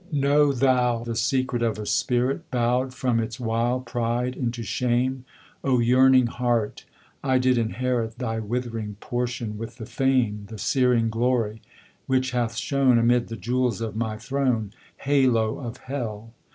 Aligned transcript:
Know 0.11 0.51
thou 0.51 1.03
the 1.03 1.15
secret 1.15 1.61
of 1.61 1.77
a 1.77 1.85
spirit 1.85 2.49
Bow'd 2.49 2.91
from 2.91 3.19
its 3.19 3.39
wild 3.39 3.85
pride 3.85 4.35
into 4.35 4.63
shame. 4.63 5.25
O 5.63 5.77
yearning 5.77 6.25
heart! 6.25 6.85
I 7.23 7.37
did 7.37 7.55
inherit 7.55 8.17
Thy 8.17 8.39
withering 8.39 8.95
portion 8.99 9.59
with 9.59 9.77
the 9.77 9.85
fame, 9.85 10.47
The 10.49 10.57
searing 10.57 11.11
glory 11.11 11.61
which 12.07 12.31
hath 12.31 12.55
shone 12.55 12.97
Amid 12.97 13.27
the 13.27 13.37
jewels 13.37 13.79
of 13.79 13.95
my 13.95 14.17
throne, 14.17 14.73
Halo 15.01 15.59
of 15.59 15.77
Hell! 15.77 16.33